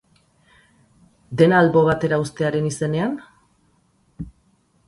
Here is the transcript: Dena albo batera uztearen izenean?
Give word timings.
Dena 1.41 1.59
albo 1.65 1.85
batera 1.89 2.19
uztearen 2.25 2.73
izenean? 2.73 3.15